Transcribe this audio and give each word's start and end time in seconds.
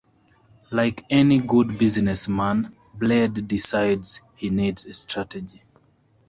Like 0.71 1.05
any 1.11 1.37
good 1.37 1.77
businessman, 1.77 2.75
Blade 2.95 3.47
decides 3.47 4.21
he 4.35 4.49
needs 4.49 4.83
a 4.87 4.95
strategy. 4.95 5.61